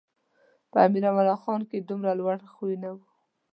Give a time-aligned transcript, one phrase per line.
[0.71, 2.97] په امیر امان الله خان کې دومره لوړ خویونه و.